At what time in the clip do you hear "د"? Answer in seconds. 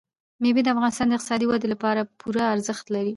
0.63-0.67, 1.07-1.13